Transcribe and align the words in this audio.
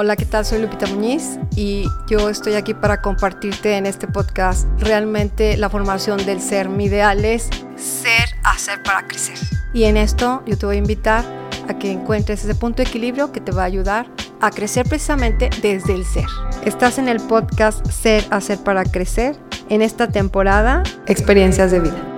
Hola, 0.00 0.14
¿qué 0.14 0.26
tal? 0.26 0.46
Soy 0.46 0.62
Lupita 0.62 0.86
Muñiz 0.86 1.40
y 1.56 1.84
yo 2.08 2.30
estoy 2.30 2.54
aquí 2.54 2.72
para 2.72 3.02
compartirte 3.02 3.76
en 3.76 3.84
este 3.84 4.06
podcast 4.06 4.68
realmente 4.78 5.56
la 5.56 5.68
formación 5.68 6.24
del 6.24 6.40
ser. 6.40 6.68
Mi 6.68 6.84
ideal 6.84 7.24
es 7.24 7.50
ser, 7.74 8.28
hacer 8.44 8.80
para 8.84 9.08
crecer. 9.08 9.36
Y 9.74 9.86
en 9.86 9.96
esto 9.96 10.44
yo 10.46 10.56
te 10.56 10.66
voy 10.66 10.76
a 10.76 10.78
invitar 10.78 11.24
a 11.68 11.76
que 11.80 11.90
encuentres 11.90 12.44
ese 12.44 12.54
punto 12.54 12.80
de 12.80 12.88
equilibrio 12.88 13.32
que 13.32 13.40
te 13.40 13.50
va 13.50 13.62
a 13.62 13.64
ayudar 13.64 14.06
a 14.40 14.52
crecer 14.52 14.88
precisamente 14.88 15.50
desde 15.62 15.94
el 15.94 16.04
ser. 16.04 16.26
Estás 16.64 16.98
en 16.98 17.08
el 17.08 17.18
podcast 17.18 17.84
Ser, 17.90 18.24
hacer 18.30 18.58
para 18.58 18.84
crecer 18.84 19.34
en 19.68 19.82
esta 19.82 20.06
temporada 20.06 20.84
Experiencias 21.08 21.72
de 21.72 21.80
vida. 21.80 22.14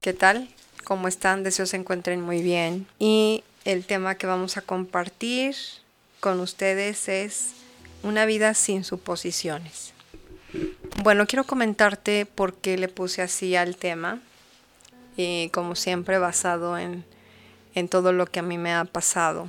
¿Qué 0.00 0.12
tal? 0.12 0.55
¿Cómo 0.86 1.08
están? 1.08 1.42
Deseo 1.42 1.66
se 1.66 1.76
encuentren 1.76 2.20
muy 2.20 2.42
bien. 2.42 2.86
Y 3.00 3.42
el 3.64 3.84
tema 3.84 4.14
que 4.14 4.28
vamos 4.28 4.56
a 4.56 4.60
compartir 4.60 5.56
con 6.20 6.38
ustedes 6.38 7.08
es 7.08 7.54
una 8.04 8.24
vida 8.24 8.54
sin 8.54 8.84
suposiciones. 8.84 9.94
Bueno, 11.02 11.26
quiero 11.26 11.42
comentarte 11.42 12.24
por 12.24 12.54
qué 12.54 12.78
le 12.78 12.86
puse 12.86 13.20
así 13.20 13.56
al 13.56 13.74
tema. 13.74 14.20
Y 15.16 15.48
como 15.48 15.74
siempre 15.74 16.20
basado 16.20 16.78
en, 16.78 17.04
en 17.74 17.88
todo 17.88 18.12
lo 18.12 18.26
que 18.26 18.38
a 18.38 18.44
mí 18.44 18.56
me 18.56 18.72
ha 18.72 18.84
pasado. 18.84 19.48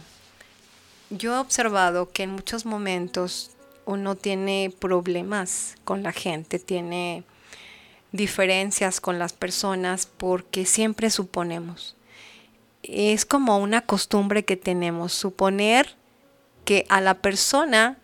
Yo 1.12 1.36
he 1.36 1.38
observado 1.38 2.12
que 2.12 2.24
en 2.24 2.32
muchos 2.32 2.66
momentos 2.66 3.52
uno 3.86 4.16
tiene 4.16 4.74
problemas 4.80 5.76
con 5.84 6.02
la 6.02 6.14
gente, 6.14 6.58
tiene 6.58 7.24
diferencias 8.18 9.00
con 9.00 9.20
las 9.20 9.32
personas 9.32 10.06
porque 10.06 10.66
siempre 10.66 11.10
suponemos. 11.10 11.96
Es 12.84 13.26
como 13.26 13.58
una 13.60 13.82
costumbre 13.82 14.44
que 14.44 14.58
tenemos, 14.58 15.14
suponer 15.14 15.96
que 16.66 16.86
a 16.90 17.00
la 17.00 17.14
persona 17.16 17.98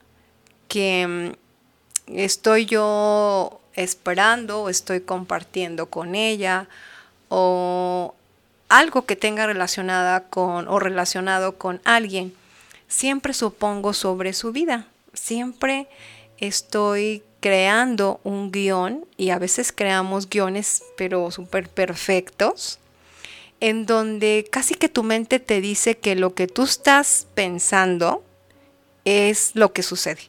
que 0.69 1.35
mm, 2.07 2.15
estoy 2.17 2.65
yo 2.65 3.59
esperando 3.75 4.63
o 4.63 4.69
estoy 4.69 5.01
compartiendo 5.01 5.88
con 5.88 6.16
ella 6.16 6.67
o 7.27 8.16
algo 8.69 9.05
que 9.05 9.16
tenga 9.16 9.45
relacionada 9.47 10.29
con 10.29 10.67
o 10.67 10.79
relacionado 10.79 11.57
con 11.57 11.81
alguien, 11.83 12.33
siempre 12.88 13.33
supongo 13.33 13.93
sobre 13.93 14.33
su 14.33 14.51
vida. 14.51 14.88
Siempre 15.13 15.88
estoy 16.38 17.23
creando 17.44 18.22
un 18.23 18.53
guion 18.53 19.05
y 19.17 19.31
a 19.31 19.38
veces 19.38 19.73
creamos 19.73 20.30
guiones 20.30 20.81
pero 20.95 21.30
súper 21.30 21.67
perfectos 21.67 22.80
en 23.59 23.85
donde 23.85 24.47
casi 24.50 24.75
que 24.75 24.88
tu 24.88 25.03
mente 25.03 25.41
te 25.41 25.59
dice 25.59 25.97
que 25.97 26.16
lo 26.16 26.35
que 26.35 26.47
tú 26.47 26.63
estás 26.63 27.27
pensando 27.33 28.23
es 29.03 29.52
lo 29.55 29.73
que 29.73 29.83
sucede. 29.83 30.22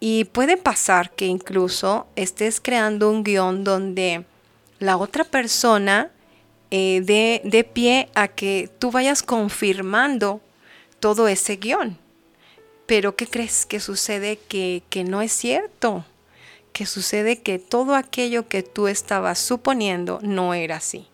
Y 0.00 0.24
puede 0.24 0.56
pasar 0.56 1.10
que 1.10 1.26
incluso 1.26 2.06
estés 2.16 2.62
creando 2.62 3.10
un 3.10 3.24
guion 3.24 3.62
donde 3.62 4.24
la 4.78 4.96
otra 4.96 5.24
persona 5.24 6.10
eh, 6.70 7.02
dé 7.04 7.64
pie 7.64 8.08
a 8.14 8.26
que 8.28 8.70
tú 8.78 8.90
vayas 8.90 9.22
confirmando 9.22 10.40
todo 10.98 11.28
ese 11.28 11.56
guion. 11.56 11.98
Pero 12.86 13.16
¿qué 13.16 13.26
crees 13.26 13.66
que 13.66 13.80
sucede 13.80 14.38
que, 14.48 14.82
que 14.88 15.04
no 15.04 15.20
es 15.20 15.32
cierto? 15.32 16.06
Que 16.78 16.86
sucede 16.86 17.40
que 17.40 17.58
todo 17.58 17.96
aquello 17.96 18.46
que 18.46 18.62
tú 18.62 18.86
estabas 18.86 19.40
suponiendo 19.40 20.20
no 20.22 20.54
era 20.54 20.76
así. 20.76 21.08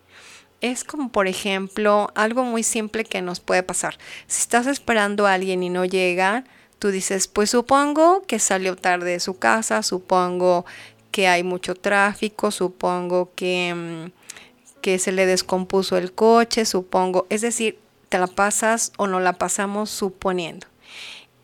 Es 0.60 0.84
como, 0.84 1.10
por 1.10 1.26
ejemplo, 1.26 2.12
algo 2.14 2.44
muy 2.44 2.62
simple 2.62 3.06
que 3.06 3.22
nos 3.22 3.40
puede 3.40 3.62
pasar. 3.62 3.96
Si 4.26 4.42
estás 4.42 4.66
esperando 4.66 5.26
a 5.26 5.32
alguien 5.32 5.62
y 5.62 5.70
no 5.70 5.86
llega, 5.86 6.44
tú 6.78 6.90
dices, 6.90 7.28
pues 7.28 7.48
supongo 7.48 8.24
que 8.26 8.40
salió 8.40 8.76
tarde 8.76 9.12
de 9.12 9.20
su 9.20 9.38
casa, 9.38 9.82
supongo 9.82 10.66
que 11.10 11.28
hay 11.28 11.42
mucho 11.42 11.74
tráfico, 11.74 12.50
supongo 12.50 13.32
que, 13.34 13.74
mm, 13.74 14.80
que 14.82 14.98
se 14.98 15.12
le 15.12 15.24
descompuso 15.24 15.96
el 15.96 16.12
coche, 16.12 16.66
supongo. 16.66 17.26
Es 17.30 17.40
decir, 17.40 17.78
te 18.10 18.18
la 18.18 18.26
pasas 18.26 18.92
o 18.98 19.06
no 19.06 19.18
la 19.18 19.32
pasamos 19.32 19.88
suponiendo. 19.88 20.66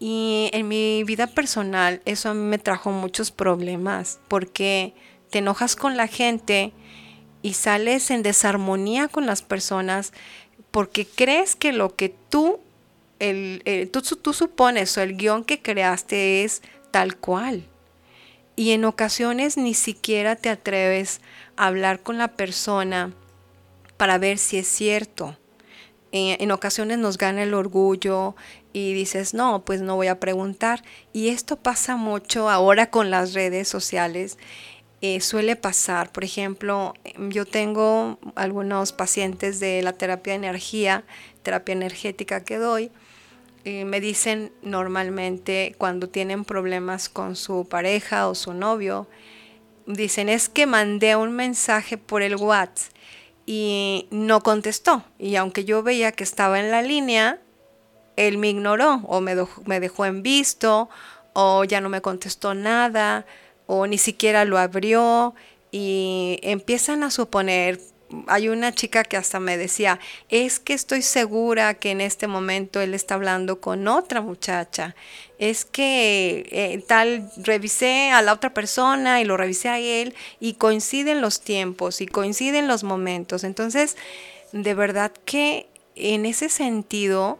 Y 0.00 0.49
en 0.55 0.66
mi 0.66 1.05
vida 1.05 1.27
personal 1.27 2.00
eso 2.06 2.31
a 2.31 2.34
mí 2.34 2.41
me 2.41 2.59
trajo 2.59 2.91
muchos 2.91 3.31
problemas 3.31 4.19
porque 4.28 4.94
te 5.31 5.38
enojas 5.38 5.77
con 5.77 5.99
la 5.99 6.06
gente 6.06 6.72
y 7.43 7.53
sales 7.53 8.11
en 8.11 8.22
desarmonía 8.22 9.09
con 9.09 9.27
las 9.27 9.43
personas 9.43 10.12
porque 10.71 11.06
crees 11.06 11.55
que 11.55 11.72
lo 11.72 11.97
que 11.97 12.09
tú, 12.09 12.61
el, 13.19 13.91
tú, 13.93 14.00
tú 14.00 14.33
supones 14.33 14.97
o 14.97 15.03
el 15.03 15.16
guion 15.16 15.44
que 15.44 15.61
creaste 15.61 16.44
es 16.44 16.62
tal 16.91 17.17
cual. 17.17 17.67
Y 18.56 18.72
en 18.72 18.87
ocasiones 18.87 19.59
ni 19.59 19.75
siquiera 19.75 20.34
te 20.34 20.49
atreves 20.49 21.21
a 21.56 21.67
hablar 21.67 22.03
con 22.03 22.19
la 22.19 22.28
persona 22.28 23.12
para 23.97 24.17
ver 24.17 24.38
si 24.38 24.59
es 24.59 24.67
cierto. 24.67 25.37
En, 26.12 26.50
ocasiones 26.50 26.98
nos 26.98 27.19
gana 27.19 27.43
el 27.43 27.54
orgullo, 27.54 28.34
y 28.72 28.94
dices, 28.94 29.34
no, 29.34 29.65
pues 29.65 29.81
no 29.81 29.97
voy 29.97 30.09
a 30.09 30.21
preguntar. 30.21 30.82
Y 31.12 31.28
esto 31.28 31.56
pasa 31.56 31.97
mucho 31.97 32.48
ahora 32.48 32.91
con 32.91 33.10
las 33.10 33.32
redes 33.34 33.69
sociales. 33.69 34.38
Eh, 35.03 35.20
suele 35.20 35.56
pasar, 35.56 36.12
por 36.12 36.25
ejemplo, 36.25 36.94
yo 37.31 37.47
tengo 37.47 38.19
algunos 38.34 38.93
pacientes 38.93 39.59
de 39.59 39.82
la 39.82 39.93
terapia 39.93 40.34
de 40.34 40.38
energía, 40.38 41.04
terapia 41.43 41.72
energética 41.72 42.44
que 42.44 42.59
doy, 42.59 42.91
y 43.65 43.84
me 43.84 44.00
dicen 44.00 44.53
normalmente 44.62 45.75
cuando 45.78 46.09
tienen 46.09 46.44
problemas 46.44 47.09
con 47.09 47.37
su 47.37 47.66
pareja 47.66 48.28
o 48.28 48.34
su 48.34 48.53
novio, 48.53 49.06
dicen 49.87 50.28
es 50.28 50.49
que 50.49 50.66
mandé 50.66 51.16
un 51.16 51.32
mensaje 51.32 51.97
por 51.97 52.22
el 52.22 52.37
WhatsApp 52.37 52.93
y 53.46 54.08
no 54.10 54.42
contestó. 54.42 55.04
Y 55.18 55.36
aunque 55.36 55.64
yo 55.64 55.82
veía 55.82 56.12
que 56.12 56.24
estaba 56.24 56.60
en 56.60 56.70
la 56.70 56.82
línea, 56.82 57.40
él 58.16 58.38
me 58.38 58.48
ignoró 58.48 59.00
o 59.06 59.20
me 59.20 59.34
dejó, 59.34 59.62
me 59.66 59.80
dejó 59.80 60.06
en 60.06 60.22
visto 60.22 60.88
o 61.32 61.64
ya 61.64 61.80
no 61.80 61.88
me 61.88 62.00
contestó 62.00 62.54
nada 62.54 63.26
o 63.66 63.86
ni 63.86 63.98
siquiera 63.98 64.44
lo 64.44 64.58
abrió 64.58 65.34
y 65.70 66.38
empiezan 66.42 67.02
a 67.02 67.10
suponer 67.10 67.80
hay 68.26 68.48
una 68.48 68.72
chica 68.72 69.04
que 69.04 69.16
hasta 69.16 69.41
me 69.41 69.56
decía, 69.56 70.00
es 70.28 70.59
que 70.59 70.75
estoy 70.75 71.03
segura 71.03 71.75
que 71.75 71.91
en 71.91 72.00
este 72.00 72.26
momento 72.26 72.81
él 72.81 72.94
está 72.94 73.15
hablando 73.15 73.60
con 73.60 73.88
otra 73.88 74.21
muchacha. 74.21 74.94
Es 75.38 75.65
que 75.65 76.47
eh, 76.50 76.84
tal, 76.87 77.31
revisé 77.37 78.10
a 78.10 78.22
la 78.22 78.32
otra 78.32 78.53
persona 78.53 79.20
y 79.20 79.25
lo 79.25 79.37
revisé 79.37 79.69
a 79.69 79.78
él 79.78 80.15
y 80.38 80.54
coinciden 80.54 81.20
los 81.20 81.41
tiempos 81.41 82.00
y 82.00 82.06
coinciden 82.06 82.69
los 82.69 82.84
momentos. 82.84 83.44
Entonces, 83.44 83.97
de 84.53 84.75
verdad 84.75 85.12
que 85.25 85.66
en 85.94 86.26
ese 86.26 86.49
sentido, 86.49 87.38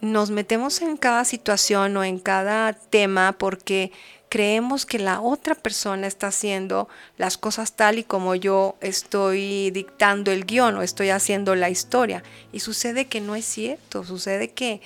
nos 0.00 0.30
metemos 0.30 0.82
en 0.82 0.96
cada 0.96 1.24
situación 1.24 1.96
o 1.96 2.04
en 2.04 2.18
cada 2.18 2.72
tema 2.74 3.32
porque 3.38 3.92
creemos 4.28 4.86
que 4.86 4.98
la 4.98 5.20
otra 5.20 5.54
persona 5.54 6.06
está 6.06 6.28
haciendo 6.28 6.88
las 7.16 7.38
cosas 7.38 7.74
tal 7.74 7.98
y 7.98 8.04
como 8.04 8.34
yo 8.34 8.76
estoy 8.80 9.70
dictando 9.70 10.32
el 10.32 10.44
guion 10.44 10.76
o 10.76 10.82
estoy 10.82 11.10
haciendo 11.10 11.54
la 11.54 11.70
historia. 11.70 12.22
Y 12.52 12.60
sucede 12.60 13.06
que 13.06 13.20
no 13.20 13.36
es 13.36 13.44
cierto, 13.44 14.04
sucede 14.04 14.50
que, 14.50 14.80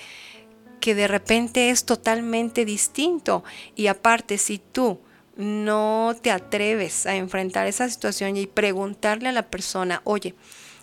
que 0.81 0.95
de 0.95 1.09
repente 1.09 1.71
es 1.71 1.85
totalmente 1.85 2.65
distinto. 2.65 3.45
Y 3.77 3.87
aparte, 3.87 4.39
si 4.39 4.59
tú 4.59 5.01
no 5.37 6.15
te 6.21 6.31
atreves 6.31 7.07
a 7.07 7.17
enfrentar 7.17 7.67
esa 7.67 7.89
situación 7.89 8.37
y 8.37 8.47
preguntarle 8.47 9.31
a 9.31 9.33
la 9.33 9.49
persona, 9.49 10.03
oye, 10.05 10.35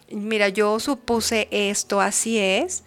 mira, 0.10 0.50
yo 0.50 0.80
supuse 0.80 1.48
esto, 1.52 2.02
así 2.02 2.40
es, 2.40 2.84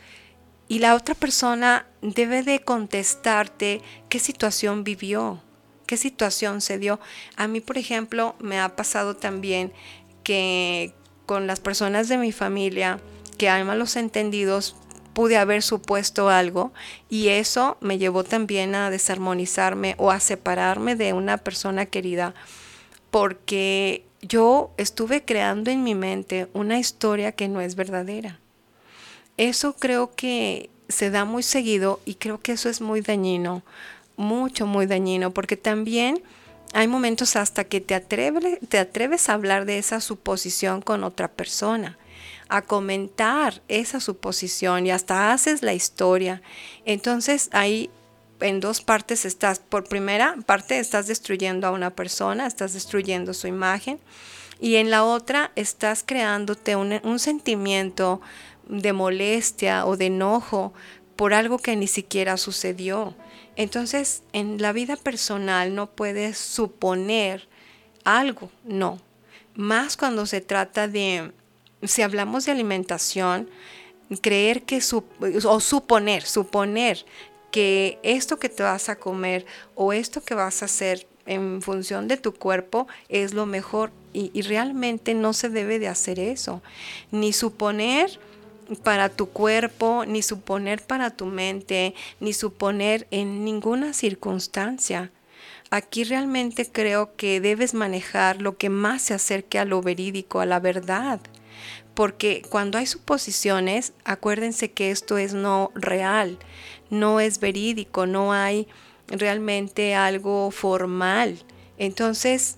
y 0.68 0.78
la 0.78 0.94
otra 0.94 1.14
persona 1.14 1.86
debe 2.02 2.42
de 2.42 2.60
contestarte 2.60 3.82
qué 4.08 4.18
situación 4.18 4.84
vivió, 4.84 5.42
qué 5.90 5.96
situación 5.96 6.60
se 6.60 6.78
dio. 6.78 7.00
A 7.34 7.48
mí, 7.48 7.60
por 7.60 7.76
ejemplo, 7.76 8.36
me 8.38 8.60
ha 8.60 8.76
pasado 8.76 9.16
también 9.16 9.72
que 10.22 10.94
con 11.26 11.48
las 11.48 11.58
personas 11.58 12.08
de 12.08 12.16
mi 12.16 12.30
familia 12.30 13.00
que 13.38 13.48
hay 13.48 13.64
malos 13.64 13.96
entendidos 13.96 14.76
pude 15.14 15.36
haber 15.36 15.64
supuesto 15.64 16.28
algo 16.28 16.72
y 17.08 17.30
eso 17.30 17.76
me 17.80 17.98
llevó 17.98 18.22
también 18.22 18.76
a 18.76 18.88
desarmonizarme 18.88 19.96
o 19.98 20.12
a 20.12 20.20
separarme 20.20 20.94
de 20.94 21.12
una 21.12 21.38
persona 21.38 21.86
querida 21.86 22.34
porque 23.10 24.04
yo 24.22 24.70
estuve 24.76 25.24
creando 25.24 25.72
en 25.72 25.82
mi 25.82 25.96
mente 25.96 26.46
una 26.52 26.78
historia 26.78 27.32
que 27.32 27.48
no 27.48 27.60
es 27.60 27.74
verdadera. 27.74 28.38
Eso 29.36 29.74
creo 29.74 30.14
que 30.14 30.70
se 30.88 31.10
da 31.10 31.24
muy 31.24 31.42
seguido 31.42 31.98
y 32.04 32.14
creo 32.14 32.40
que 32.40 32.52
eso 32.52 32.68
es 32.68 32.80
muy 32.80 33.00
dañino, 33.00 33.64
mucho, 34.16 34.66
muy 34.66 34.86
dañino, 34.86 35.32
porque 35.32 35.56
también 35.56 36.22
hay 36.72 36.86
momentos 36.88 37.36
hasta 37.36 37.64
que 37.64 37.80
te, 37.80 37.94
atreves, 37.94 38.58
te 38.68 38.78
atreves 38.78 39.28
a 39.28 39.34
hablar 39.34 39.64
de 39.64 39.78
esa 39.78 40.00
suposición 40.00 40.82
con 40.82 41.04
otra 41.04 41.28
persona. 41.28 41.98
a 42.52 42.62
comentar 42.62 43.62
esa 43.68 44.00
suposición 44.00 44.84
y 44.84 44.90
hasta 44.90 45.32
haces 45.32 45.62
la 45.62 45.72
historia. 45.72 46.42
Entonces 46.84 47.48
ahí 47.52 47.90
en 48.40 48.58
dos 48.58 48.80
partes 48.80 49.24
estás, 49.24 49.60
por 49.60 49.84
primera 49.84 50.36
parte 50.46 50.80
estás 50.80 51.06
destruyendo 51.06 51.66
a 51.66 51.70
una 51.70 51.90
persona, 51.90 52.46
estás 52.46 52.72
destruyendo 52.72 53.34
su 53.34 53.46
imagen 53.46 54.00
y 54.60 54.76
en 54.76 54.90
la 54.90 55.04
otra 55.04 55.52
estás 55.56 56.02
creándote 56.04 56.76
un, 56.76 57.00
un 57.04 57.18
sentimiento 57.18 58.20
de 58.68 58.92
molestia 58.92 59.86
o 59.86 59.96
de 59.96 60.06
enojo 60.06 60.72
por 61.16 61.34
algo 61.34 61.58
que 61.58 61.76
ni 61.76 61.86
siquiera 61.86 62.36
sucedió. 62.36 63.14
Entonces, 63.60 64.22
en 64.32 64.56
la 64.62 64.72
vida 64.72 64.96
personal 64.96 65.74
no 65.74 65.90
puedes 65.90 66.38
suponer 66.38 67.46
algo, 68.04 68.50
no. 68.64 68.98
Más 69.54 69.98
cuando 69.98 70.24
se 70.24 70.40
trata 70.40 70.88
de, 70.88 71.30
si 71.82 72.00
hablamos 72.00 72.46
de 72.46 72.52
alimentación, 72.52 73.50
creer 74.22 74.62
que, 74.62 74.80
o 75.44 75.60
suponer, 75.60 76.22
suponer 76.22 77.04
que 77.50 77.98
esto 78.02 78.38
que 78.38 78.48
te 78.48 78.62
vas 78.62 78.88
a 78.88 78.96
comer 78.96 79.44
o 79.74 79.92
esto 79.92 80.22
que 80.22 80.32
vas 80.34 80.62
a 80.62 80.64
hacer 80.64 81.06
en 81.26 81.60
función 81.60 82.08
de 82.08 82.16
tu 82.16 82.32
cuerpo 82.32 82.88
es 83.10 83.34
lo 83.34 83.44
mejor 83.44 83.90
y, 84.14 84.30
y 84.32 84.40
realmente 84.40 85.12
no 85.12 85.34
se 85.34 85.50
debe 85.50 85.78
de 85.78 85.88
hacer 85.88 86.18
eso, 86.18 86.62
ni 87.10 87.34
suponer 87.34 88.18
para 88.76 89.08
tu 89.08 89.28
cuerpo, 89.28 90.04
ni 90.06 90.22
suponer 90.22 90.82
para 90.82 91.10
tu 91.10 91.26
mente, 91.26 91.94
ni 92.20 92.32
suponer 92.32 93.06
en 93.10 93.44
ninguna 93.44 93.92
circunstancia. 93.92 95.10
Aquí 95.70 96.04
realmente 96.04 96.66
creo 96.66 97.14
que 97.16 97.40
debes 97.40 97.74
manejar 97.74 98.42
lo 98.42 98.56
que 98.56 98.70
más 98.70 99.02
se 99.02 99.14
acerque 99.14 99.58
a 99.58 99.64
lo 99.64 99.82
verídico, 99.82 100.40
a 100.40 100.46
la 100.46 100.58
verdad. 100.58 101.20
Porque 101.94 102.42
cuando 102.48 102.78
hay 102.78 102.86
suposiciones, 102.86 103.92
acuérdense 104.04 104.72
que 104.72 104.90
esto 104.90 105.18
es 105.18 105.34
no 105.34 105.70
real, 105.74 106.38
no 106.88 107.20
es 107.20 107.38
verídico, 107.38 108.06
no 108.06 108.32
hay 108.32 108.66
realmente 109.06 109.94
algo 109.94 110.50
formal. 110.50 111.44
Entonces, 111.78 112.56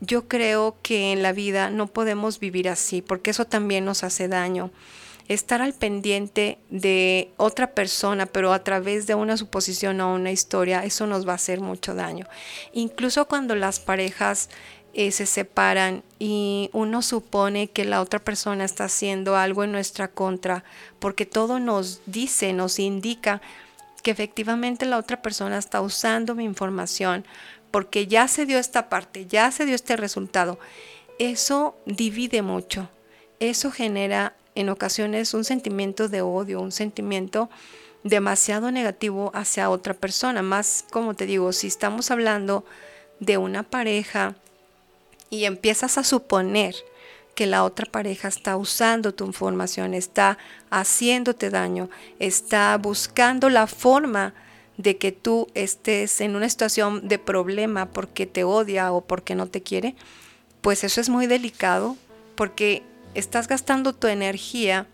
yo 0.00 0.28
creo 0.28 0.76
que 0.82 1.12
en 1.12 1.22
la 1.22 1.32
vida 1.32 1.70
no 1.70 1.86
podemos 1.86 2.40
vivir 2.40 2.68
así, 2.68 3.00
porque 3.00 3.30
eso 3.30 3.46
también 3.46 3.84
nos 3.84 4.04
hace 4.04 4.28
daño 4.28 4.70
estar 5.28 5.62
al 5.62 5.72
pendiente 5.72 6.58
de 6.70 7.30
otra 7.36 7.72
persona, 7.72 8.26
pero 8.26 8.52
a 8.52 8.62
través 8.62 9.06
de 9.06 9.14
una 9.14 9.36
suposición 9.36 10.00
o 10.00 10.14
una 10.14 10.30
historia, 10.30 10.84
eso 10.84 11.06
nos 11.06 11.26
va 11.26 11.32
a 11.32 11.36
hacer 11.36 11.60
mucho 11.60 11.94
daño. 11.94 12.26
Incluso 12.72 13.26
cuando 13.26 13.54
las 13.54 13.80
parejas 13.80 14.50
eh, 14.92 15.10
se 15.10 15.26
separan 15.26 16.04
y 16.18 16.70
uno 16.72 17.02
supone 17.02 17.68
que 17.68 17.84
la 17.84 18.00
otra 18.00 18.20
persona 18.20 18.64
está 18.64 18.84
haciendo 18.84 19.36
algo 19.36 19.64
en 19.64 19.72
nuestra 19.72 20.08
contra, 20.08 20.62
porque 20.98 21.26
todo 21.26 21.58
nos 21.58 22.00
dice, 22.06 22.52
nos 22.52 22.78
indica 22.78 23.40
que 24.02 24.10
efectivamente 24.10 24.84
la 24.86 24.98
otra 24.98 25.22
persona 25.22 25.58
está 25.58 25.80
usando 25.80 26.34
mi 26.34 26.44
información, 26.44 27.24
porque 27.70 28.06
ya 28.06 28.28
se 28.28 28.46
dio 28.46 28.58
esta 28.58 28.88
parte, 28.88 29.26
ya 29.26 29.50
se 29.50 29.64
dio 29.66 29.74
este 29.74 29.96
resultado. 29.96 30.60
Eso 31.18 31.76
divide 31.86 32.42
mucho, 32.42 32.88
eso 33.40 33.72
genera 33.72 34.36
en 34.54 34.68
ocasiones 34.68 35.34
un 35.34 35.44
sentimiento 35.44 36.08
de 36.08 36.22
odio, 36.22 36.60
un 36.60 36.72
sentimiento 36.72 37.50
demasiado 38.02 38.70
negativo 38.70 39.30
hacia 39.34 39.70
otra 39.70 39.94
persona. 39.94 40.42
Más, 40.42 40.84
como 40.90 41.14
te 41.14 41.26
digo, 41.26 41.52
si 41.52 41.66
estamos 41.66 42.10
hablando 42.10 42.64
de 43.20 43.38
una 43.38 43.62
pareja 43.62 44.36
y 45.30 45.44
empiezas 45.44 45.98
a 45.98 46.04
suponer 46.04 46.74
que 47.34 47.46
la 47.46 47.64
otra 47.64 47.90
pareja 47.90 48.28
está 48.28 48.56
usando 48.56 49.12
tu 49.12 49.24
información, 49.24 49.94
está 49.94 50.38
haciéndote 50.70 51.50
daño, 51.50 51.90
está 52.20 52.76
buscando 52.78 53.50
la 53.50 53.66
forma 53.66 54.34
de 54.76 54.98
que 54.98 55.12
tú 55.12 55.48
estés 55.54 56.20
en 56.20 56.36
una 56.36 56.48
situación 56.48 57.08
de 57.08 57.18
problema 57.18 57.86
porque 57.86 58.26
te 58.26 58.44
odia 58.44 58.92
o 58.92 59.00
porque 59.00 59.34
no 59.34 59.46
te 59.46 59.62
quiere, 59.62 59.96
pues 60.60 60.84
eso 60.84 61.00
es 61.00 61.08
muy 61.08 61.26
delicado 61.26 61.96
porque 62.34 62.82
estás 63.14 63.48
gastando 63.48 63.92
tu 63.92 64.06
energía 64.06 64.86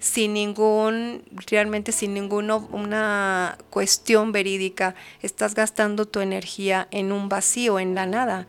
sin 0.00 0.34
ningún, 0.34 1.24
realmente 1.46 1.92
sin 1.92 2.14
ninguna 2.14 2.56
una 2.56 3.58
cuestión 3.70 4.32
verídica, 4.32 4.94
estás 5.22 5.54
gastando 5.54 6.06
tu 6.06 6.20
energía 6.20 6.86
en 6.90 7.10
un 7.12 7.28
vacío, 7.28 7.78
en 7.78 7.94
la 7.94 8.06
nada, 8.06 8.46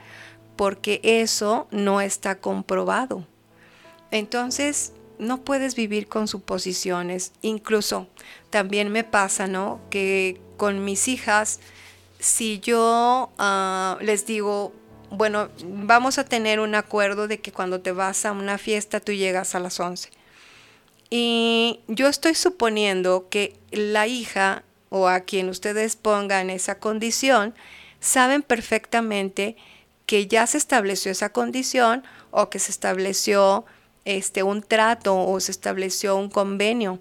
porque 0.56 1.00
eso 1.04 1.68
no 1.72 2.02
está 2.02 2.40
comprobado. 2.40 3.26
Entonces, 4.12 4.94
no 5.20 5.44
puedes 5.44 5.76
vivir 5.76 6.08
con 6.08 6.28
suposiciones. 6.28 7.34
Incluso 7.42 8.08
también 8.50 8.90
me 8.90 9.04
pasa, 9.04 9.48
¿no? 9.48 9.80
Que 9.90 10.42
con 10.58 10.84
mis 10.84 11.08
hijas, 11.08 11.60
si 12.20 12.60
yo 12.60 13.32
ah, 13.38 13.98
les 14.02 14.26
digo, 14.26 14.74
bueno, 15.12 15.50
vamos 15.64 16.18
a 16.18 16.26
tener 16.26 16.60
un 16.60 16.76
acuerdo 16.76 17.28
de 17.28 17.40
que 17.40 17.52
cuando 17.52 17.82
te 17.82 17.92
vas 17.92 18.26
a 18.26 18.32
una 18.32 18.58
fiesta 18.58 19.00
tú 19.00 19.12
llegas 19.12 19.56
a 19.56 19.60
las 19.60 19.80
11. 19.80 20.10
Y 21.10 21.80
yo 21.88 22.08
estoy 22.08 22.36
suponiendo 22.36 23.28
que 23.30 23.56
la 23.72 24.08
hija 24.08 24.64
o 24.90 25.08
a 25.08 25.22
quien 25.22 25.50
ustedes 25.50 25.96
pongan 25.96 26.50
esa 26.50 26.80
condición 26.80 27.56
saben 28.00 28.42
perfectamente 28.42 29.58
que 30.06 30.28
ya 30.28 30.48
se 30.48 30.58
estableció 30.58 31.12
esa 31.12 31.30
condición 31.30 32.04
o 32.32 32.50
que 32.50 32.60
se 32.60 32.72
estableció 32.72 33.66
este 34.06 34.44
un 34.44 34.62
trato 34.62 35.16
o 35.16 35.40
se 35.40 35.52
estableció 35.52 36.16
un 36.16 36.30
convenio. 36.30 37.00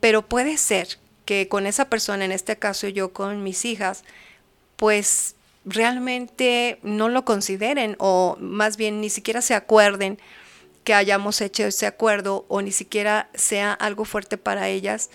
Pero 0.00 0.22
puede 0.22 0.56
ser 0.58 0.98
que 1.24 1.48
con 1.48 1.66
esa 1.66 1.88
persona, 1.88 2.24
en 2.24 2.32
este 2.32 2.56
caso 2.56 2.88
yo 2.88 3.12
con 3.12 3.42
mis 3.42 3.64
hijas, 3.64 4.04
pues 4.76 5.33
realmente 5.64 6.78
no 6.82 7.08
lo 7.08 7.24
consideren 7.24 7.96
o 7.98 8.36
más 8.40 8.76
bien 8.76 9.00
ni 9.00 9.10
siquiera 9.10 9.40
se 9.42 9.54
acuerden 9.54 10.18
que 10.84 10.94
hayamos 10.94 11.40
hecho 11.40 11.64
ese 11.64 11.86
acuerdo 11.86 12.44
o 12.48 12.60
ni 12.60 12.70
siquiera 12.70 13.30
sea 13.34 13.72
algo 13.72 14.04
fuerte 14.04 14.36
para 14.36 14.68
ellas 14.68 15.10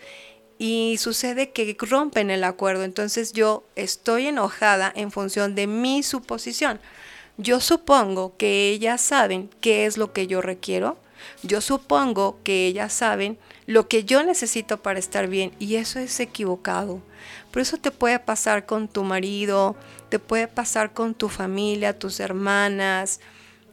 y 0.57 0.97
sucede 0.99 1.51
que 1.51 1.75
rompen 1.79 2.31
el 2.31 2.43
acuerdo. 2.43 2.83
Entonces 2.83 3.31
yo 3.31 3.63
estoy 3.75 4.27
enojada 4.27 4.91
en 4.95 5.11
función 5.11 5.55
de 5.55 5.67
mi 5.67 6.03
suposición. 6.03 6.79
Yo 7.37 7.61
supongo 7.61 8.35
que 8.35 8.69
ellas 8.69 8.99
saben 8.99 9.49
qué 9.61 9.85
es 9.85 9.97
lo 9.97 10.11
que 10.11 10.27
yo 10.27 10.41
requiero. 10.41 10.97
Yo 11.43 11.61
supongo 11.61 12.39
que 12.43 12.67
ellas 12.67 12.91
saben 12.91 13.37
lo 13.65 13.87
que 13.87 14.03
yo 14.03 14.23
necesito 14.23 14.81
para 14.81 14.99
estar 14.99 15.27
bien 15.27 15.53
y 15.59 15.75
eso 15.75 15.99
es 15.99 16.19
equivocado. 16.19 17.01
Por 17.51 17.61
eso 17.61 17.77
te 17.77 17.91
puede 17.91 18.19
pasar 18.19 18.65
con 18.65 18.87
tu 18.87 19.03
marido, 19.03 19.75
te 20.09 20.19
puede 20.19 20.47
pasar 20.47 20.94
con 20.94 21.13
tu 21.13 21.30
familia, 21.30 21.97
tus 21.97 22.19
hermanas, 22.19 23.19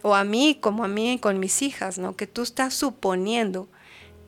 o 0.03 0.15
a 0.15 0.25
mí, 0.25 0.59
como 0.61 0.85
a 0.85 0.89
mí 0.89 1.19
con 1.19 1.41
mis 1.41 1.63
hijas, 1.63 1.99
¿no? 1.99 2.17
Que 2.17 2.27
tú 2.27 2.43
estás 2.43 2.75
suponiendo 2.75 3.69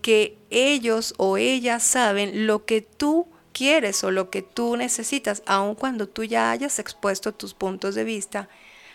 que 0.03 0.39
ellos 0.51 1.15
o 1.19 1.37
ellas 1.37 1.83
saben 1.83 2.47
lo 2.47 2.65
que 2.65 2.81
tú 2.81 3.29
quieres 3.53 4.03
o 4.05 4.11
lo 4.11 4.31
que 4.31 4.43
tú 4.43 4.77
necesitas, 4.77 5.43
aun 5.47 5.75
cuando 5.75 6.09
tú 6.09 6.25
ya 6.25 6.51
hayas 6.51 6.79
expuesto 6.79 7.35
tus 7.35 7.55
puntos 7.55 7.95
de 7.95 8.05
vista, 8.05 8.49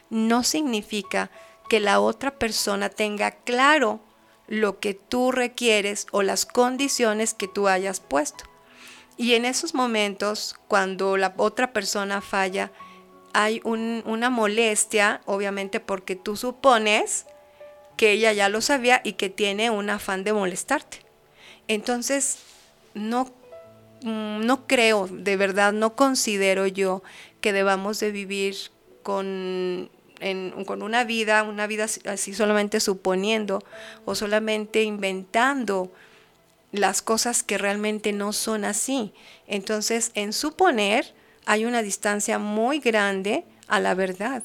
no 0.09 0.43
significa 0.43 1.31
que 1.69 1.79
la 1.79 1.99
otra 1.99 2.37
persona 2.37 2.89
tenga 2.89 3.31
claro 3.31 4.01
lo 4.47 4.79
que 4.79 4.93
tú 4.93 5.31
requieres 5.31 6.07
o 6.11 6.21
las 6.21 6.45
condiciones 6.45 7.33
que 7.33 7.47
tú 7.47 7.67
hayas 7.67 7.99
puesto. 7.99 8.45
Y 9.17 9.33
en 9.33 9.45
esos 9.45 9.73
momentos, 9.73 10.55
cuando 10.67 11.17
la 11.17 11.33
otra 11.37 11.71
persona 11.71 12.21
falla, 12.21 12.71
hay 13.33 13.61
una 13.63 14.29
molestia, 14.29 15.21
obviamente 15.25 15.79
porque 15.79 16.15
tú 16.15 16.37
supones 16.37 17.25
que 17.97 18.11
ella 18.11 18.31
ya 18.31 18.47
lo 18.49 18.61
sabía 18.61 19.01
y 19.03 19.13
que 19.13 19.29
tiene 19.29 19.69
un 19.71 19.89
afán 19.89 20.23
de 20.23 20.33
molestarte. 20.33 20.99
Entonces, 21.67 22.39
no, 22.93 23.25
mm, 24.03 24.45
no 24.45 24.67
creo, 24.67 25.07
de 25.07 25.35
verdad, 25.35 25.73
no 25.73 25.95
considero 25.95 26.67
yo 26.67 27.03
que 27.41 27.53
debamos 27.53 27.99
de 27.99 28.11
vivir 28.11 28.55
con, 29.01 29.89
con 30.65 30.81
una 30.83 31.03
vida, 31.03 31.43
una 31.43 31.67
vida 31.67 31.87
así 32.05 32.33
solamente 32.33 32.79
suponiendo 32.79 33.63
o 34.05 34.15
solamente 34.15 34.83
inventando 34.83 35.91
las 36.71 37.01
cosas 37.01 37.43
que 37.43 37.57
realmente 37.57 38.13
no 38.13 38.33
son 38.33 38.65
así. 38.65 39.13
Entonces, 39.47 40.11
en 40.15 40.33
suponer, 40.33 41.13
hay 41.45 41.65
una 41.65 41.81
distancia 41.81 42.39
muy 42.39 42.79
grande 42.79 43.45
a 43.67 43.79
la 43.79 43.93
verdad. 43.93 44.43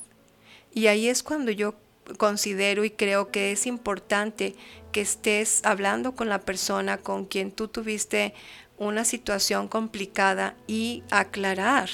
Y 0.73 0.87
ahí 0.87 1.09
es 1.09 1.23
cuando 1.23 1.51
yo 1.51 1.75
considero 2.17 2.85
y 2.85 2.91
creo 2.91 3.31
que 3.31 3.53
es 3.53 3.67
importante 3.67 4.55
que 4.93 5.01
estés 5.01 5.61
hablando 5.65 6.15
con 6.15 6.29
la 6.29 6.41
persona 6.41 6.99
con 6.99 7.27
quien 7.27 7.51
tú 7.53 7.69
tuviste 7.69 8.35
una 8.79 9.05
situación 9.05 9.69
complicada 9.69 10.55
y 10.67 11.03
aclarar, 11.11 11.91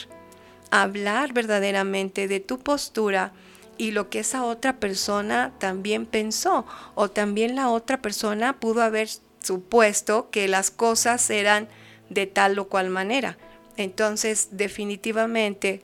hablar 0.70 1.32
verdaderamente 1.32 2.28
de 2.28 2.40
tu 2.40 2.58
postura 2.58 3.32
y 3.76 3.90
lo 3.90 4.08
que 4.08 4.20
esa 4.20 4.44
otra 4.44 4.78
persona 4.78 5.52
también 5.58 6.06
pensó 6.06 6.64
o 6.94 7.10
también 7.10 7.56
la 7.56 7.70
otra 7.70 8.00
persona 8.00 8.60
pudo 8.60 8.82
haber 8.82 9.08
supuesto 9.40 10.30
que 10.30 10.46
las 10.46 10.70
cosas 10.70 11.28
eran 11.30 11.68
de 12.10 12.26
tal 12.26 12.58
o 12.58 12.68
cual 12.68 12.90
manera. 12.90 13.36
Entonces, 13.76 14.48
definitivamente 14.52 15.82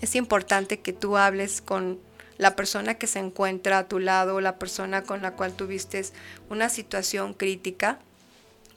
es 0.00 0.14
importante 0.14 0.80
que 0.80 0.92
tú 0.92 1.16
hables 1.16 1.60
con 1.60 2.00
la 2.38 2.56
persona 2.56 2.94
que 2.94 3.06
se 3.06 3.18
encuentra 3.18 3.78
a 3.78 3.88
tu 3.88 3.98
lado, 3.98 4.40
la 4.40 4.58
persona 4.58 5.02
con 5.02 5.20
la 5.20 5.32
cual 5.32 5.52
tuviste 5.52 6.02
una 6.48 6.68
situación 6.68 7.34
crítica, 7.34 7.98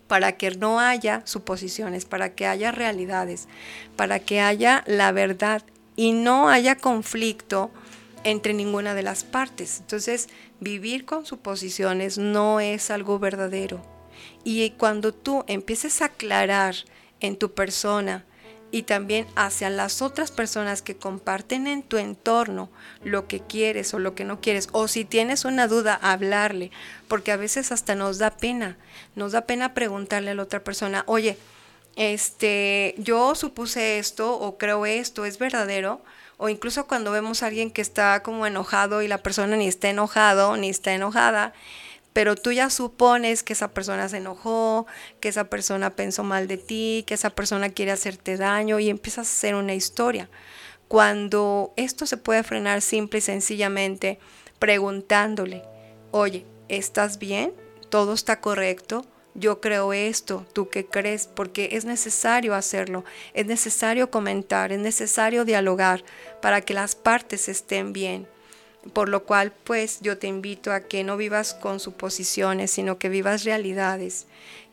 para 0.08 0.34
que 0.34 0.52
no 0.52 0.80
haya 0.80 1.22
suposiciones, 1.26 2.06
para 2.06 2.36
que 2.36 2.46
haya 2.46 2.72
realidades, 2.72 3.48
para 3.96 4.20
que 4.20 4.42
haya 4.42 4.84
la 4.86 5.12
verdad 5.12 5.64
y 5.96 6.12
no 6.12 6.50
haya 6.50 6.76
conflicto 6.76 7.72
entre 8.24 8.54
ninguna 8.54 8.94
de 8.94 9.04
las 9.04 9.24
partes. 9.24 9.80
Entonces, 9.80 10.30
vivir 10.60 11.06
con 11.06 11.26
suposiciones 11.26 12.18
no 12.18 12.60
es 12.60 12.92
algo 12.92 13.18
verdadero. 13.18 13.82
Y 14.44 14.70
cuando 14.72 15.14
tú 15.14 15.44
empieces 15.48 16.02
a 16.02 16.06
aclarar 16.06 16.76
en 17.24 17.38
tu 17.38 17.54
persona 17.54 18.24
y 18.70 18.84
también 18.84 19.28
hacia 19.36 19.70
las 19.70 20.02
otras 20.02 20.32
personas 20.32 20.82
que 20.82 20.98
comparten 20.98 21.68
en 21.68 21.84
tu 21.84 21.98
entorno 21.98 22.72
lo 23.04 23.28
que 23.28 23.40
quieres 23.40 23.94
o 23.94 24.00
lo 24.00 24.16
que 24.16 24.26
no 24.26 24.42
quieres, 24.42 24.68
o 24.72 24.88
si 24.88 25.06
tienes 25.06 25.46
una 25.46 25.68
duda, 25.68 25.94
hablarle, 26.02 26.72
porque 27.08 27.32
a 27.32 27.38
veces 27.38 27.72
hasta 27.72 27.94
nos 27.94 28.18
da 28.18 28.32
pena, 28.32 28.78
nos 29.16 29.32
da 29.32 29.42
pena 29.42 29.76
preguntarle 29.76 30.32
a 30.32 30.34
la 30.34 30.42
otra 30.42 30.64
persona, 30.64 31.04
oye, 31.06 31.38
este, 31.96 32.96
yo 32.98 33.36
supuse 33.36 34.00
esto 34.00 34.34
o 34.34 34.58
creo 34.58 34.88
esto, 34.88 35.26
¿es 35.26 35.38
verdadero? 35.38 36.02
O 36.38 36.50
incluso 36.50 36.88
cuando 36.88 37.12
vemos 37.12 37.44
a 37.44 37.48
alguien 37.48 37.70
que 37.70 37.84
está 37.84 38.24
como 38.24 38.48
enojado 38.48 39.04
y 39.04 39.08
la 39.08 39.20
persona 39.20 39.56
ni 39.56 39.68
está 39.68 39.92
enojado 39.92 40.58
ni 40.58 40.70
está 40.70 40.94
enojada, 40.96 41.54
pero 42.14 42.36
tú 42.36 42.52
ya 42.52 42.70
supones 42.70 43.44
que 43.44 43.54
esa 43.54 43.74
persona 43.74 44.08
se 44.08 44.18
enojó, 44.18 44.86
que 45.20 45.30
esa 45.30 45.46
persona 45.46 45.96
pensó 45.96 46.24
mal 46.24 46.48
de 46.48 46.58
ti, 46.58 47.04
que 47.08 47.16
esa 47.16 47.32
persona 47.32 47.70
quiere 47.70 47.92
hacerte 47.92 48.38
daño 48.38 48.80
y 48.80 48.90
empiezas 48.90 49.28
a 49.28 49.32
hacer 49.32 49.56
una 49.56 49.74
historia. 49.74 50.30
Cuando 50.88 51.74
esto 51.76 52.06
se 52.06 52.18
puede 52.18 52.44
frenar 52.44 52.82
simple 52.82 53.18
y 53.18 53.22
sencillamente 53.22 54.20
preguntándole, 54.60 55.64
oye, 56.12 56.46
¿estás 56.70 57.18
bien? 57.18 57.54
¿Todo 57.90 58.14
está 58.14 58.40
correcto? 58.40 59.06
Yo 59.36 59.60
creo 59.62 59.94
esto, 59.94 60.46
¿tú 60.54 60.70
qué 60.70 60.86
crees? 60.86 61.26
Porque 61.26 61.70
es 61.72 61.86
necesario 61.86 62.54
hacerlo, 62.54 63.04
es 63.34 63.48
necesario 63.48 64.12
comentar, 64.12 64.72
es 64.72 64.80
necesario 64.80 65.44
dialogar 65.44 66.04
para 66.40 66.62
que 66.62 66.76
las 66.76 66.94
partes 66.94 67.50
estén 67.50 67.94
bien. 67.94 68.28
Por 68.92 69.08
lo 69.08 69.24
cual, 69.24 69.54
pues 69.64 70.00
yo 70.02 70.18
te 70.18 70.28
invito 70.28 70.74
a 70.74 70.82
que 70.82 71.04
no 71.04 71.16
vivas 71.16 71.54
con 71.54 71.80
suposiciones, 71.80 72.72
sino 72.72 73.00
que 73.00 73.08
vivas 73.08 73.46
realidades, 73.46 74.28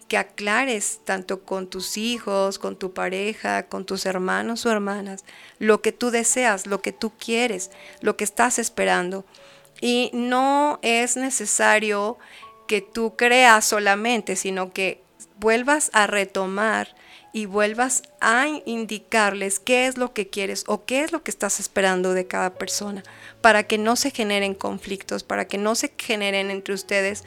que 0.08 0.18
aclares 0.18 1.00
tanto 1.04 1.42
con 1.44 1.68
tus 1.68 1.96
hijos, 1.96 2.58
con 2.58 2.76
tu 2.76 2.92
pareja, 2.92 3.68
con 3.68 3.86
tus 3.86 4.06
hermanos 4.06 4.66
o 4.66 4.72
hermanas, 4.72 5.24
lo 5.60 5.82
que 5.82 5.92
tú 5.92 6.10
deseas, 6.10 6.66
lo 6.66 6.82
que 6.82 6.90
tú 6.90 7.12
quieres, 7.16 7.70
lo 8.00 8.16
que 8.16 8.24
estás 8.24 8.58
esperando. 8.58 9.24
Y 9.80 10.10
no 10.12 10.80
es 10.82 11.16
necesario 11.16 12.18
que 12.66 12.80
tú 12.80 13.14
creas 13.14 13.64
solamente, 13.64 14.34
sino 14.34 14.72
que 14.72 15.02
vuelvas 15.38 15.90
a 15.92 16.08
retomar 16.08 16.94
y 17.32 17.46
vuelvas 17.46 18.02
a 18.20 18.46
indicarles 18.64 19.60
qué 19.60 19.86
es 19.86 19.96
lo 19.96 20.12
que 20.12 20.28
quieres 20.28 20.64
o 20.66 20.84
qué 20.84 21.02
es 21.02 21.12
lo 21.12 21.22
que 21.22 21.30
estás 21.30 21.60
esperando 21.60 22.12
de 22.12 22.26
cada 22.26 22.54
persona, 22.54 23.02
para 23.40 23.64
que 23.64 23.78
no 23.78 23.96
se 23.96 24.10
generen 24.10 24.54
conflictos, 24.54 25.22
para 25.22 25.46
que 25.46 25.58
no 25.58 25.74
se 25.74 25.92
generen 25.96 26.50
entre 26.50 26.74
ustedes 26.74 27.24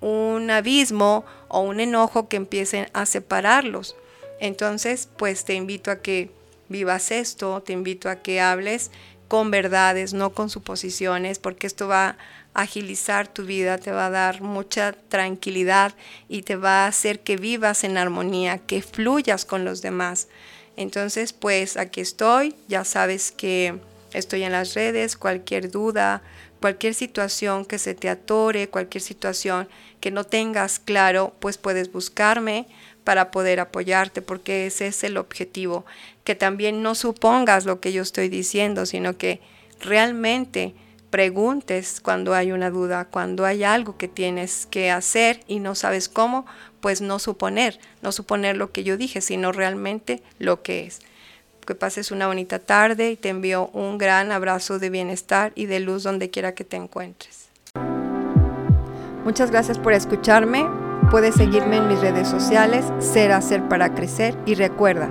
un 0.00 0.50
abismo 0.50 1.24
o 1.48 1.60
un 1.60 1.80
enojo 1.80 2.28
que 2.28 2.36
empiecen 2.36 2.88
a 2.92 3.06
separarlos. 3.06 3.96
Entonces, 4.40 5.08
pues 5.16 5.44
te 5.44 5.54
invito 5.54 5.90
a 5.90 6.02
que 6.02 6.30
vivas 6.68 7.10
esto, 7.10 7.62
te 7.62 7.72
invito 7.72 8.10
a 8.10 8.16
que 8.16 8.40
hables 8.40 8.90
con 9.28 9.50
verdades, 9.50 10.12
no 10.14 10.30
con 10.30 10.50
suposiciones, 10.50 11.38
porque 11.38 11.66
esto 11.66 11.88
va 11.88 12.16
agilizar 12.56 13.28
tu 13.28 13.44
vida, 13.44 13.76
te 13.76 13.92
va 13.92 14.06
a 14.06 14.10
dar 14.10 14.40
mucha 14.40 14.92
tranquilidad 14.92 15.94
y 16.26 16.42
te 16.42 16.56
va 16.56 16.84
a 16.84 16.86
hacer 16.86 17.20
que 17.20 17.36
vivas 17.36 17.84
en 17.84 17.98
armonía, 17.98 18.58
que 18.58 18.80
fluyas 18.80 19.44
con 19.44 19.64
los 19.64 19.82
demás. 19.82 20.28
Entonces, 20.76 21.34
pues 21.34 21.76
aquí 21.76 22.00
estoy, 22.00 22.56
ya 22.66 22.84
sabes 22.84 23.30
que 23.30 23.78
estoy 24.14 24.42
en 24.42 24.52
las 24.52 24.72
redes, 24.72 25.16
cualquier 25.16 25.70
duda, 25.70 26.22
cualquier 26.60 26.94
situación 26.94 27.66
que 27.66 27.78
se 27.78 27.94
te 27.94 28.08
atore, 28.08 28.68
cualquier 28.68 29.02
situación 29.02 29.68
que 30.00 30.10
no 30.10 30.24
tengas 30.24 30.78
claro, 30.78 31.34
pues 31.40 31.58
puedes 31.58 31.92
buscarme 31.92 32.66
para 33.06 33.30
poder 33.30 33.60
apoyarte, 33.60 34.20
porque 34.20 34.66
ese 34.66 34.88
es 34.88 35.04
el 35.04 35.16
objetivo, 35.16 35.86
que 36.24 36.34
también 36.34 36.82
no 36.82 36.96
supongas 36.96 37.64
lo 37.64 37.78
que 37.78 37.92
yo 37.92 38.02
estoy 38.02 38.28
diciendo, 38.28 38.84
sino 38.84 39.16
que 39.16 39.40
realmente 39.80 40.74
preguntes 41.10 42.00
cuando 42.00 42.34
hay 42.34 42.50
una 42.50 42.68
duda, 42.68 43.04
cuando 43.04 43.44
hay 43.44 43.62
algo 43.62 43.96
que 43.96 44.08
tienes 44.08 44.66
que 44.66 44.90
hacer 44.90 45.38
y 45.46 45.60
no 45.60 45.76
sabes 45.76 46.08
cómo, 46.08 46.46
pues 46.80 47.00
no 47.00 47.20
suponer, 47.20 47.78
no 48.02 48.10
suponer 48.10 48.56
lo 48.56 48.72
que 48.72 48.82
yo 48.82 48.96
dije, 48.96 49.20
sino 49.20 49.52
realmente 49.52 50.20
lo 50.40 50.62
que 50.62 50.84
es. 50.84 50.98
Que 51.64 51.76
pases 51.76 52.10
una 52.10 52.26
bonita 52.26 52.58
tarde 52.58 53.12
y 53.12 53.16
te 53.16 53.28
envío 53.28 53.68
un 53.68 53.98
gran 53.98 54.32
abrazo 54.32 54.80
de 54.80 54.90
bienestar 54.90 55.52
y 55.54 55.66
de 55.66 55.78
luz 55.78 56.02
donde 56.02 56.30
quiera 56.30 56.56
que 56.56 56.64
te 56.64 56.76
encuentres. 56.76 57.50
Muchas 59.24 59.52
gracias 59.52 59.78
por 59.78 59.92
escucharme. 59.92 60.85
Puedes 61.10 61.36
seguirme 61.36 61.76
en 61.76 61.88
mis 61.88 62.00
redes 62.00 62.28
sociales, 62.28 62.84
Ser 62.98 63.32
Hacer 63.32 63.68
para 63.68 63.94
Crecer 63.94 64.36
y 64.44 64.54
recuerda, 64.54 65.08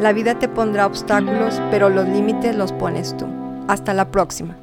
la 0.00 0.12
vida 0.12 0.38
te 0.38 0.48
pondrá 0.48 0.86
obstáculos, 0.86 1.62
pero 1.70 1.88
los 1.88 2.06
límites 2.08 2.54
los 2.56 2.72
pones 2.72 3.16
tú. 3.16 3.26
Hasta 3.68 3.94
la 3.94 4.10
próxima. 4.10 4.56